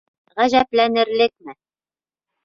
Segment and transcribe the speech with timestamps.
[0.41, 1.55] Ғәжәпләнерлекме?